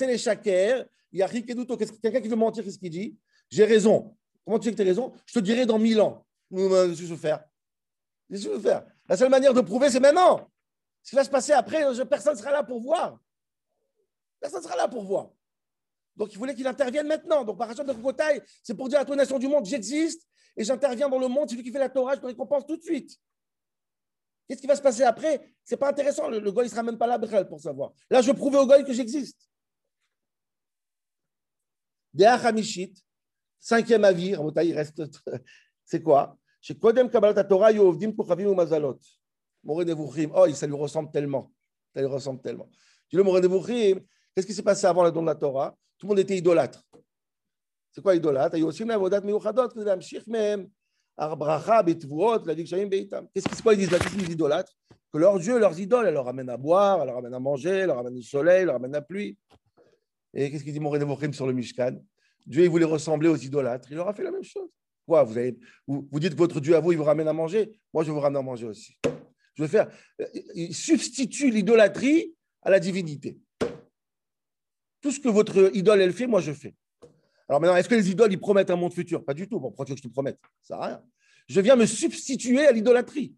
[0.00, 3.16] les Shaker, il y a Rikeduto, quelqu'un qui veut mentir, qu'est-ce qu'il dit
[3.48, 4.16] J'ai raison.
[4.44, 6.26] Comment tu sais que tu as raison Je te dirai dans mille ans.
[6.50, 7.44] Je veux faire
[8.30, 10.50] je veux faire La seule manière de prouver, c'est maintenant.
[11.02, 13.18] Ce qui va se passer après, personne ne sera là pour voir.
[14.40, 15.30] Personne ne sera là pour voir.
[16.14, 17.44] Donc, il voulait qu'il intervienne maintenant.
[17.44, 21.08] Donc, par de Kokotai, c'est pour dire à toute nation du monde, j'existe et j'interviens
[21.08, 21.48] dans le monde.
[21.48, 23.16] C'est lui qui fait la Torah, je récompense tout de suite.
[24.48, 25.54] Qu'est-ce qui va se passer après?
[25.62, 26.28] C'est pas intéressant.
[26.28, 27.92] Le, le ne sera même pas là pour savoir.
[28.10, 29.48] Là, je prouve au goy que j'existe.
[32.14, 32.94] Dea Hamishit,
[33.58, 35.02] cinquième avis, il reste.
[35.84, 36.36] C'est quoi?
[36.67, 39.05] שקודם קבלת התורה היו עובדים כוכבים ומזלות.
[39.63, 41.51] מורה נבוכים, אוי, ça lui ressemble tellement.
[41.93, 42.69] Ça lui ressemble tellement.
[43.09, 43.99] Tu le mora נבוכים,
[44.33, 46.83] qu'est-ce qui s'est passé avant le don de la Torah Tout le monde était idolâtre.
[47.91, 50.65] C'est quoi idolâtre היו עושים לעבודת מיוחדות כדי להמשיך מהם
[51.19, 53.23] ברכה, בתבואות, להביא גשמים בעיתם.
[53.33, 54.73] Qu'est-ce qu'ils quoi ils disent là Qu'est-ce qu'ils disent idolâtres
[55.11, 57.69] Que leurs dieux, leurs idoles, elles leur ramènent à boire, elles leur ramènent à manger,
[57.69, 59.37] elles leur ramènent du soleil, elles leur ramènent la pluie.
[60.33, 61.97] Et qu'est-ce qu'il dit Moré Nevochim sur le Mishkan
[62.45, 63.87] Dieu, il voulait ressembler aux idolâtres.
[63.91, 64.69] Il leur a fait la même chose.
[65.08, 67.72] Vous, avez, vous, dites que votre Dieu à vous, il vous ramène à manger?
[67.94, 68.98] Moi, je vous ramener à manger aussi.
[69.54, 69.88] Je vais faire.
[70.54, 73.38] Il substitue l'idolâtrie à la divinité.
[75.00, 76.74] Tout ce que votre idole, elle fait, moi, je fais.
[77.48, 79.24] Alors maintenant, est-ce que les idoles, ils promettent un monde futur?
[79.24, 79.58] Pas du tout.
[79.58, 80.38] Bon, pourquoi veux que je te promette?
[80.62, 81.02] Ça n'a rien.
[81.48, 83.34] Je viens me substituer à l'idolâtrie.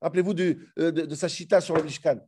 [0.00, 2.18] Rappelez-vous de, de, de, sa chita sur le Mishkan.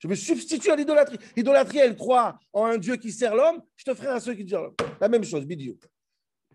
[0.00, 1.16] Je me substitue à l'idolâtrie.
[1.34, 4.46] L'idolâtrie, elle croit en un Dieu qui sert l'homme, je te ferai un ceux qui
[4.46, 4.74] sert l'homme.
[5.00, 5.78] La même chose, bidio.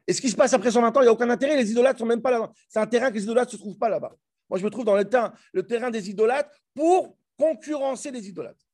[0.08, 1.56] Et ce qui se passe après 120 ans, il n'y a aucun intérêt.
[1.56, 2.52] Les idolâtres ne sont même pas là-bas.
[2.68, 4.14] C'est un terrain que les idolâtres ne se trouvent pas là-bas.
[4.50, 8.66] Moi, je me trouve dans le terrain, le terrain des idolâtres pour concurrencer les idolâtres.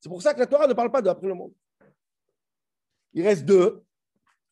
[0.00, 1.52] C'est pour ça que la Torah ne parle pas d'après le monde.
[3.12, 3.82] Il reste deux.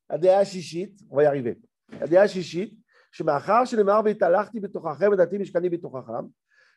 [0.08, 1.60] Adéa Shishit, on va y arriver.
[2.00, 2.76] Adéa Shishit,
[3.12, 6.26] שמאחר שנאמר והתהלכתי בתוככם ודעתי משכני בתוככם,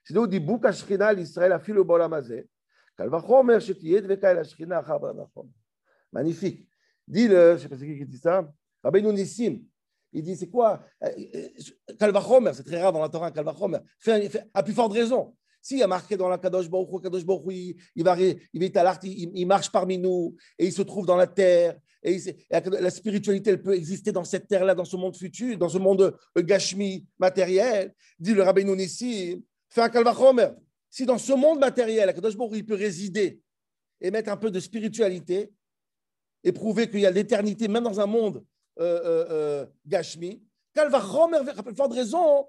[0.03, 2.41] שזהו דיבוק השכינה לישראל אפילו בעולם הזה,
[2.95, 5.49] קל וחומר שתהיה דבקה אל השכינה אחר בעולם החומר.
[6.15, 6.65] Magnifique.
[7.07, 8.47] Dis-le, je ne sais pas c'est qui qui dit ça,
[8.82, 9.60] Rabbeinu Nissim,
[10.12, 10.84] il dit c'est quoi?
[11.98, 15.34] Kalvachomer, c'est très rare dans la Torah, Kalvachomer, fait, fait, à plus forte raison.
[15.62, 19.30] S'il y a marqué dans la Kadosh Baruch Kadosh Baruch il, il, va, il, il,
[19.34, 21.78] il, marche parmi nous et il se trouve dans la terre.
[22.02, 25.68] Et, et la spiritualité, elle peut exister dans cette terre-là, dans ce monde futur, dans
[25.68, 27.94] ce monde gashmi matériel.
[28.18, 30.48] Dit le Rabbeinu Nissim, fait un Kalvachomer.
[30.88, 33.42] Si dans ce monde matériel, Kadosh Baruch il peut résider
[34.00, 35.52] et mettre un peu de spiritualité
[36.42, 38.44] et prouver qu'il y a l'éternité, même dans un monde euh, euh, euh,
[39.86, 40.42] Gashmi,
[40.74, 42.48] Kalvachomer, de raison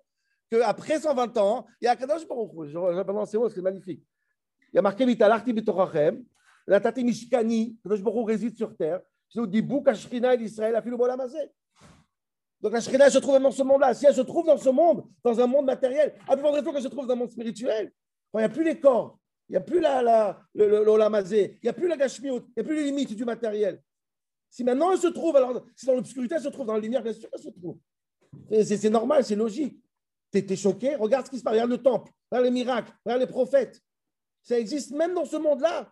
[0.50, 4.04] qu'après 120 ans, il y a Kadosh Baruch je reprends ces mots, c'est magnifique.
[4.72, 6.24] Il y a marqué Vitalarti Bitorachem,
[6.68, 9.02] la Tati Mishkani, Kadosh Baruch réside sur terre,
[9.34, 13.52] je nous dis Bouk Ashrina d'Israël, a fait le Donc la Shrina se trouve dans
[13.52, 13.94] ce monde-là.
[13.94, 16.74] Si elle se trouve dans ce monde, dans un monde matériel, à plus forte raison
[16.74, 17.92] qu'elle se trouve dans un monde spirituel,
[18.34, 21.74] il n'y a plus les corps, il n'y a plus la, la, il n'y a
[21.74, 23.82] plus la gashmiut, il n'y a plus les limites du matériel.
[24.52, 27.02] Si maintenant elle se trouve, alors si dans l'obscurité elle se trouve, dans la lumière,
[27.02, 27.78] bien sûr elle se trouve.
[28.64, 29.82] C'est normal, c'est logique.
[30.32, 33.22] Tu étais choqué, regarde ce qui se passe, regarde le temple, regarde les miracles, regarde
[33.22, 33.82] les prophètes.
[34.44, 35.92] Ça existe même dans ce monde-là.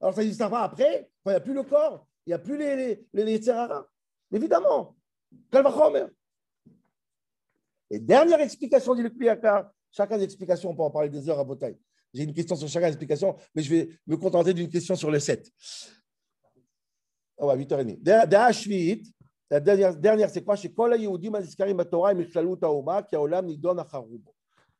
[0.00, 2.56] Alors ça n'existera pas après, il n'y a plus le corps, il n'y a plus
[2.56, 3.50] les, les, les, les
[4.32, 4.96] Évidemment.
[7.90, 9.72] Et dernière explication, dit le Kliyaka.
[9.90, 11.78] Chacun des explications, on peut en parler des heures à Botaï.
[12.12, 15.10] J'ai une question sur chacun des explications, mais je vais me contenter d'une question sur
[15.10, 15.50] les sept.
[17.38, 17.98] À 8h30.
[19.50, 20.56] La dernière, dernière c'est quoi?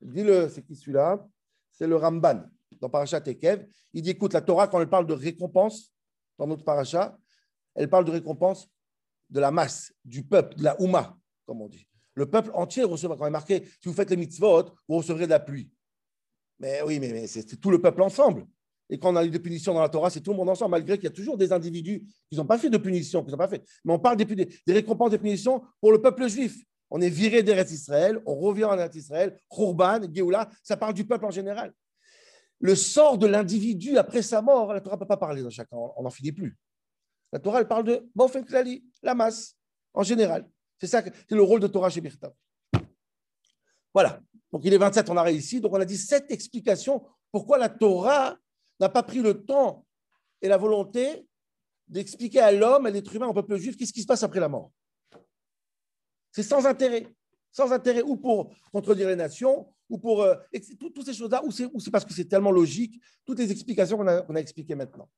[0.01, 1.27] Dis-le, c'est qui celui-là?
[1.71, 2.45] C'est le Ramban
[2.81, 3.67] dans Parashat Ekev.
[3.93, 5.93] Il dit écoute, la Torah, quand elle parle de récompense
[6.39, 7.17] dans notre Parashat,
[7.75, 8.69] elle parle de récompense
[9.31, 11.87] de la masse, du peuple, de la Ouma, comme on dit.
[12.15, 15.27] Le peuple entier recevra, quand il est marqué, si vous faites les mitzvot, vous recevrez
[15.27, 15.71] de la pluie.
[16.59, 18.47] Mais oui, mais c'est tout le peuple ensemble.
[18.91, 20.73] Et quand on a eu des punitions dans la Torah, c'est tout le monde ensemble,
[20.73, 23.39] malgré qu'il y a toujours des individus qui n'ont pas fait de punition, qui n'ont
[23.39, 23.65] pas fait.
[23.85, 26.63] Mais on parle des, des, récompenses des punitions pour le peuple juif.
[26.91, 31.05] On est viré d'Eretz Israël, on revient en Eretz Israël, Khurban, Géoula, ça parle du
[31.07, 31.73] peuple en général.
[32.61, 35.77] Le sort de l'individu après sa mort, la Torah ne peut pas parler dans chacun,
[35.97, 36.57] on n'en finit plus.
[37.33, 39.57] La Torah, elle parle de Bofen Klali, la masse,
[39.93, 40.49] en général.
[40.81, 42.33] C'est ça, c'est le rôle de Torah chez Birta.
[43.93, 44.21] Voilà.
[44.53, 45.61] Donc il est 27, on a réussi.
[45.61, 48.37] Donc on a dit sept explications pourquoi la Torah
[48.81, 49.87] n'a pas pris le temps
[50.43, 51.27] et la volonté
[51.89, 54.49] d'expliquer à l'homme, à l'être humain, au peuple juif, qu'est-ce qui se passe après la
[54.49, 54.71] mort.
[56.33, 57.07] C'est sans intérêt.
[57.53, 60.23] Sans intérêt, ou pour contredire les nations, ou pour.
[60.23, 60.35] Euh,
[60.81, 64.41] toutes ces choses-là, ou c'est parce que c'est tellement logique, toutes les explications qu'on a,
[64.41, 65.09] expliquées maintenant.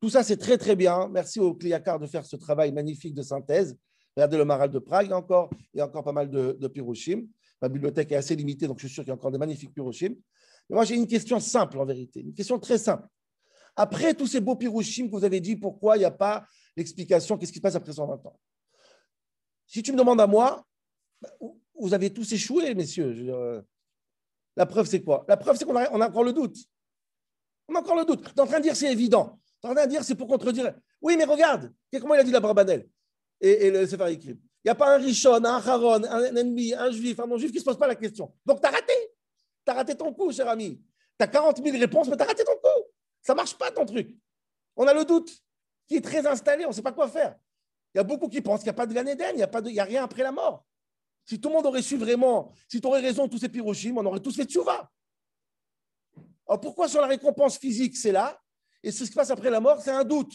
[0.00, 1.08] Tout ça, c'est très, très bien.
[1.08, 3.76] Merci au Cliacar de faire ce travail magnifique de synthèse.
[4.16, 7.28] Regardez le Maral de Prague encore, il y a encore pas mal de, de.
[7.60, 9.74] Ma bibliothèque est assez limitée, donc je suis sûr qu'il y a encore des magnifiques
[9.74, 10.14] Piroshim.
[10.70, 13.06] Moi, j'ai une question simple en vérité, une question très simple.
[13.74, 16.44] Après tous ces beaux Piroshim que vous avez dit, pourquoi il n'y a pas
[16.76, 18.38] l'explication, qu'est-ce qui se passe après 120 ans?
[19.66, 20.66] Si tu me demandes à moi,
[21.78, 23.14] vous avez tous échoué, messieurs.
[23.28, 23.62] Euh,
[24.56, 25.24] la preuve, c'est quoi?
[25.28, 26.56] La preuve, c'est qu'on a, encore le doute.
[27.68, 28.24] On a encore le doute.
[28.24, 29.38] Tu es en train de dire c'est évident.
[29.62, 30.74] Tu en train de dire c'est pour contredire.
[31.00, 32.88] Oui, mais regarde, comment il a dit la Barbanel
[33.40, 36.90] et, et le Sefer Il n'y a pas un Rishon, un Haron, un ennemi, un
[36.90, 38.34] juif, un non-juif qui ne se pose pas la question.
[38.44, 38.92] Donc, tu as raté.
[39.68, 40.82] Tu raté ton coup, cher ami.
[41.18, 42.84] Tu as 40 000 réponses, mais tu raté ton coup.
[43.20, 44.16] Ça ne marche pas, ton truc.
[44.76, 45.30] On a le doute
[45.86, 47.36] qui est très installé, on ne sait pas quoi faire.
[47.94, 49.78] Il y a beaucoup qui pensent qu'il n'y a pas de Gan Eden, il n'y
[49.78, 50.64] a, a rien après la mort.
[51.24, 54.06] Si tout le monde aurait su vraiment, si tu aurais raison, tous ces Piroshim, on
[54.06, 54.90] aurait tous fait tchouva.
[56.46, 58.40] Alors pourquoi sur la récompense physique, c'est là,
[58.82, 60.32] et ce qui se passe après la mort, c'est un doute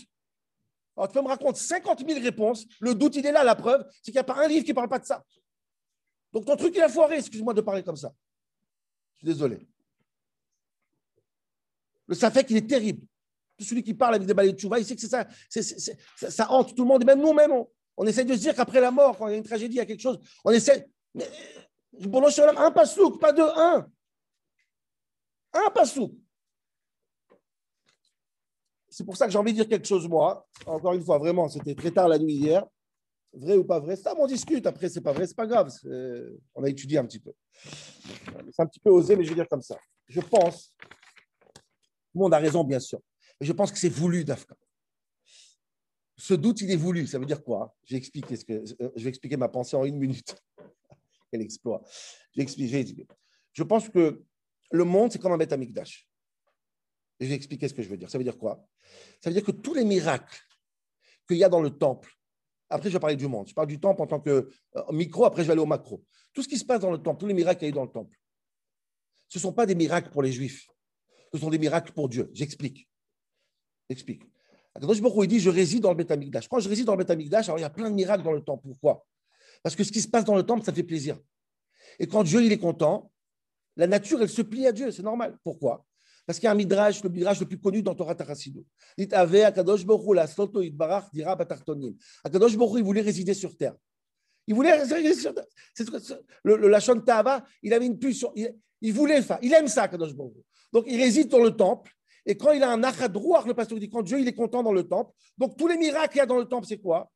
[0.96, 3.84] Alors tu peux me raconter 50 000 réponses, le doute, il est là, la preuve,
[3.96, 5.24] c'est qu'il n'y a pas un livre qui ne parle pas de ça.
[6.32, 8.14] Donc ton truc, il a foiré, excuse-moi de parler comme ça.
[9.24, 9.66] Désolé.
[12.08, 13.08] Le Safek, il est terrible.
[13.60, 15.26] Celui qui parle avec des balais de tchouva, il sait que c'est ça,
[16.30, 18.82] ça, hante tout le monde, et même nous-mêmes, on, on essaie de se dire qu'après
[18.82, 20.90] la mort, quand il y a une tragédie, il y a quelque chose, on essaie.
[21.14, 21.30] Mais,
[22.32, 23.88] Shalom, un pasouk, pas deux, un.
[25.54, 26.12] Un pasouk.
[28.90, 30.46] C'est pour ça que j'ai envie de dire quelque chose, moi.
[30.66, 32.66] Encore une fois, vraiment, c'était très tard la nuit hier.
[33.34, 34.66] Vrai ou pas vrai, ça, on discute.
[34.68, 35.70] Après, c'est pas vrai, c'est pas grave.
[35.70, 37.34] C'est- On a étudié un petit peu.
[38.52, 39.78] C'est un petit peu osé, mais je vais dire comme ça.
[40.08, 43.00] Je pense, tout le monde a raison, bien sûr,
[43.42, 44.56] je pense que c'est voulu d'Afka.
[46.18, 47.08] Ce doute, il est voulu.
[47.08, 47.76] Ça veut dire quoi?
[47.86, 50.36] Je vais, expliquer ce que, euh, je vais expliquer ma pensée en une minute.
[51.32, 51.82] Quel exploit.
[52.36, 52.44] Je
[53.54, 54.24] je pense que
[54.72, 56.08] le monde, c'est comme un Beth Amikdash.
[57.20, 58.10] Et je vais expliquer ce que je veux dire.
[58.10, 58.68] Ça veut dire quoi?
[59.22, 60.40] Ça veut dire que tous les miracles
[61.28, 62.12] qu'il y a dans le temple,
[62.74, 65.26] après je vais parler du monde, je parle du temple en tant que euh, micro,
[65.26, 66.04] après je vais aller au macro.
[66.34, 67.76] Tout ce qui se passe dans le temple, tous les miracles qu'il y a eu
[67.76, 68.18] dans le temple,
[69.30, 70.68] ce ne sont pas des miracles pour les juifs,
[71.32, 72.30] ce sont des miracles pour Dieu.
[72.34, 72.90] J'explique.
[73.90, 74.24] J'explique.
[74.76, 76.48] Akadosh il dit Je réside dans le Beth Amikdash.
[76.48, 78.32] Quand je réside dans le Beth Amikdash, alors il y a plein de miracles dans
[78.32, 78.68] le temple.
[78.68, 79.06] Pourquoi?
[79.62, 81.20] Parce que ce qui se passe dans le temple, ça fait plaisir.
[82.00, 83.12] Et quand Dieu il est content,
[83.76, 85.38] la nature, elle se plie à Dieu, c'est normal.
[85.44, 85.86] Pourquoi?
[86.26, 88.66] Parce qu'il y a un midrash, le midrash le plus connu dans Torah Tarassido.
[88.98, 91.96] Dit Ave Akadosh Baruch la Soto Itbarach dira Batartonim.
[92.24, 93.76] Akadosh Baruch il voulait résider sur terre.
[94.48, 95.46] Il voulait résider sur terre.
[95.74, 98.32] C'est ce Le, le Lachon Tava, il avait une pulsion.
[98.36, 99.38] Il, il voulait ça.
[99.42, 100.34] Il aime ça, Akadosh Baruch.
[100.72, 101.92] Donc, il réside dans le temple.
[102.26, 104.72] Et quand il a un achadrouach, le pasteur dit, quand Dieu il est content dans
[104.72, 107.12] le temple, donc tous les miracles qu'il y a dans le temple, c'est quoi?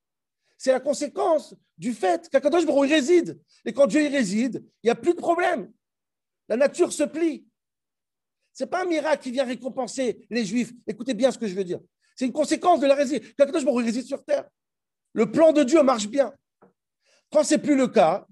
[0.58, 3.40] C'est la conséquence du fait qu'Akadosh Baruch il réside.
[3.64, 5.72] Et quand Dieu y réside, il n'y a plus de problème.
[6.50, 7.47] La nature se plie.
[8.58, 10.74] Ce n'est pas un miracle qui vient récompenser les Juifs.
[10.88, 11.80] Écoutez bien ce que je veux dire.
[12.16, 13.28] C'est une conséquence de la résidence.
[13.38, 14.50] Qu'Akadosh Baruch Hu réside sur terre.
[15.14, 16.34] Le plan de Dieu marche bien.
[17.32, 18.26] Quand ce n'est plus le cas,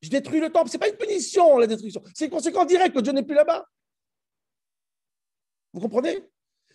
[0.00, 0.70] je détruis le temple.
[0.70, 2.02] Ce n'est pas une punition, la destruction.
[2.14, 3.66] C'est une conséquence directe que Dieu n'est plus là-bas.
[5.74, 6.24] Vous comprenez?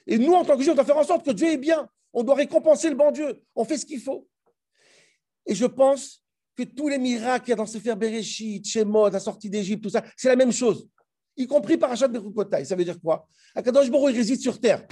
[0.05, 1.89] Et nous, en tant que Juifs, on doit faire en sorte que Dieu est bien.
[2.13, 3.41] On doit récompenser le bon Dieu.
[3.55, 4.29] On fait ce qu'il faut.
[5.47, 6.23] Et je pense
[6.55, 9.89] que tous les miracles qu'il y a dans Sefer Bereshit, Shemot, la sortie d'Égypte, tout
[9.89, 10.87] ça, c'est la même chose.
[11.35, 12.65] Y compris Parashat Bechukotai.
[12.65, 13.27] Ça veut dire quoi?
[13.55, 14.85] Akadosh Hu, il réside sur terre.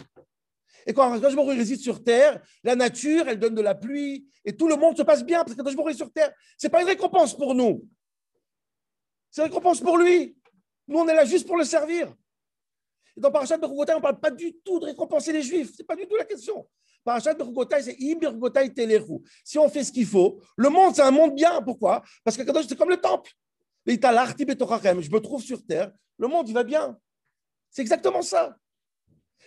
[0.85, 4.55] Et quand Akadosh Hu réside sur terre, la nature, elle donne de la pluie et
[4.55, 6.33] tout le monde se passe bien parce qu'Akadosh Hu est sur terre.
[6.57, 7.87] Ce n'est pas une récompense pour nous.
[9.29, 10.35] C'est une récompense pour lui.
[10.87, 12.13] Nous, on est là juste pour le servir.
[13.15, 15.73] Et dans Parashat Bechukotai, on ne parle pas du tout de récompenser les Juifs.
[15.73, 16.67] Ce n'est pas du tout la question.
[17.03, 19.19] Parashat Bechukotai, c'est Im Bechukotai Telechu.
[19.43, 21.61] Si on fait ce qu'il faut, le monde, c'est un monde bien.
[21.61, 22.01] Pourquoi?
[22.23, 23.31] Parce que c'est comme le temple.
[23.85, 25.91] Je me trouve sur terre.
[26.21, 26.95] Le monde, il va bien.
[27.71, 28.55] C'est exactement ça.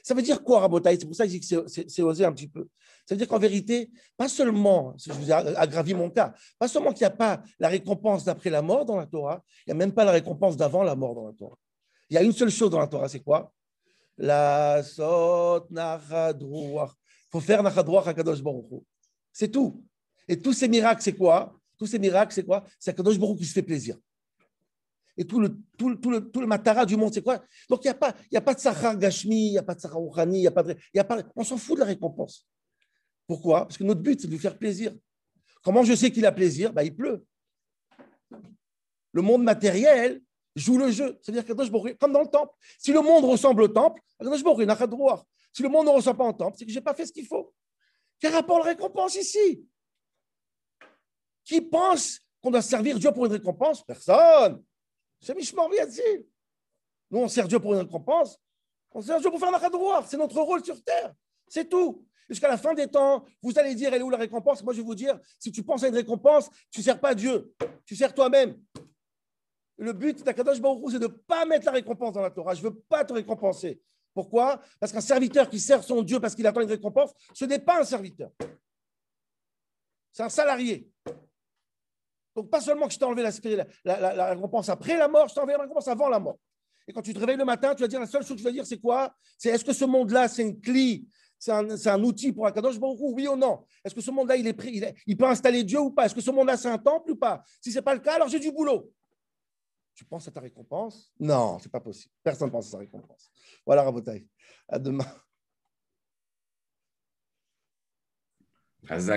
[0.03, 0.99] Ça veut dire quoi, Rabotai?
[0.99, 2.69] C'est pour ça que je que c'est- osé un petit peu.
[3.07, 6.93] Ça veut dire qu'en vérité, pas seulement, je vous ai aggravi mon cas, pas seulement
[6.93, 9.77] qu'il n'y a pas la récompense d'après la mort dans la Torah, il n'y a
[9.77, 11.57] même pas la récompense d'avant la mort dans la Torah.
[12.11, 13.53] Il y a une seule chose dans la Torah, c'est quoi?
[14.19, 15.69] La sot.
[15.71, 16.89] Il
[17.31, 18.43] faut faire nachadruach à Kadosh.
[19.33, 19.85] C'est tout.
[20.27, 21.57] Et tous ces miracles, c'est quoi?
[21.79, 22.65] Tous ces miracles, c'est quoi?
[22.81, 23.97] C'est Kadosh Baruch qui se fait plaisir.
[25.17, 27.43] Et tout le, tout le, tout le, tout le matara du monde, c'est quoi?
[27.69, 29.81] Donc, il n'y a, pas- a pas de Sahar Gashmi, il n'y a pas de
[29.81, 30.77] Sahar Rouhani, y a pas de.
[31.37, 32.47] on s'en fout de la récompense.
[33.27, 33.67] Pourquoi?
[33.67, 34.95] Parce que notre but, c'est de lui faire plaisir.
[35.63, 36.73] Comment je sais qu'il a plaisir?
[36.73, 37.25] Ben, Il pleut.
[39.13, 40.21] Le monde matériel
[40.57, 41.19] joue le jeu.
[41.23, 44.75] C'est-à-dire qu'Akadosh comme dans le temple, si le monde ressemble au temple, Akadosh Hu n'a
[44.87, 45.25] droit.
[45.53, 47.13] Si le monde ne ressemble pas au temple, c'est que je n'ai pas fait ce
[47.13, 47.55] qu'il faut.
[48.19, 49.65] Quel rapport la récompense ici?
[51.45, 53.85] Qui pense qu'on doit servir Dieu pour une récompense?
[53.85, 54.63] Personne.
[55.25, 56.27] C'est Mishmor Viatzil.
[57.11, 58.39] Nous, on sert Dieu pour une récompense.
[58.93, 60.05] On sert Dieu pour faire la droit.
[60.07, 61.15] C'est notre rôle sur terre.
[61.49, 62.07] C'est tout.
[62.29, 64.63] Jusqu'à la fin des temps, vous allez dire, elle est où la récompense?
[64.63, 67.15] Moi, je vais vous dire, si tu penses à une récompense, tu ne sers pas
[67.15, 67.55] Dieu.
[67.87, 68.61] Tu sers toi-même.
[69.79, 72.55] Le but d'Akadosh Baruch c'est de ne pas mettre la récompense dans la Torah.
[72.55, 73.81] Je ne veux pas te récompenser.
[74.13, 74.61] Pourquoi?
[74.79, 77.81] Parce qu'un serviteur qui sert son Dieu parce qu'il attend une récompense, ce n'est pas
[77.81, 78.31] un serviteur.
[80.13, 80.94] C'est un salarié.
[82.35, 83.23] Donc, pas seulement que je t'ai enlevé
[83.85, 86.39] la, récompense après la mort, je t'ai enlevé la récompense avant la mort.
[86.87, 88.45] Et quand tu te réveilles le matin, tu vas dire la seule chose que tu
[88.45, 89.15] vas dire, c'est quoi?
[89.39, 91.05] C'est est-ce que ce monde-là, c'est une clé,
[91.39, 93.65] c'est un, un, outil pour Akadosh Baruch oui ou non?
[93.85, 96.07] Est-ce que ce monde-là, il, est il, peut installer Dieu ou pas?
[96.07, 97.43] Est-ce que ce monde-là, c'est un temple ou pas?
[97.61, 98.93] Si ce n'est pas le cas, alors j'ai du boulot.
[99.95, 101.13] Tu penses à ta récompense?
[101.21, 102.13] Non, c'est pas possible.
[102.23, 103.31] Personne ne pense à sa récompense.
[103.65, 104.27] Voilà, Rabotaï.
[104.69, 105.07] À demain.